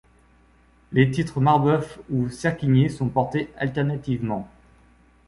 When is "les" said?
0.93-1.11